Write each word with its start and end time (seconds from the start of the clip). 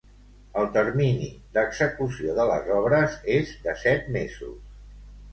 El 0.59 0.69
termini 0.75 1.25
d'execució 1.57 2.33
de 2.39 2.45
les 2.51 2.71
obres 2.77 3.17
és 3.35 3.51
de 3.67 3.75
set 3.83 4.09
mesos. 4.17 4.57